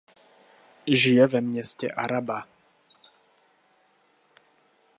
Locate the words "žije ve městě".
0.87-1.91